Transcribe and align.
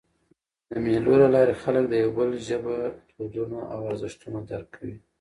د 0.69 0.71
مېلو 0.85 1.13
له 1.21 1.27
لاري 1.35 1.55
خلک 1.63 1.83
د 1.87 1.93
یو 2.03 2.11
بل 2.17 2.29
ژبه، 2.47 2.75
دودونه 3.15 3.59
او 3.73 3.79
ارزښتونه 3.91 4.37
درک 4.49 4.67
کوي. 4.75 4.97